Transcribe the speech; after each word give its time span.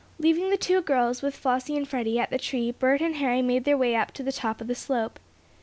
Leaving 0.17 0.49
the 0.49 0.57
two 0.57 0.81
girls, 0.81 1.21
with 1.21 1.35
Flossie 1.37 1.77
and 1.77 1.87
Freddie, 1.87 2.17
at 2.17 2.31
the 2.31 2.39
tree, 2.39 2.71
Bert 2.71 3.01
and 3.01 3.17
Harry 3.17 3.43
made 3.43 3.65
their 3.65 3.77
way 3.77 3.95
up 3.95 4.09
to 4.11 4.23
the 4.23 4.31
top 4.31 4.59
of 4.59 4.65
the 4.65 4.73
slope. 4.73 5.19